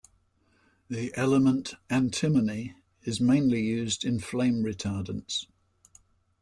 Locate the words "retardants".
4.63-5.45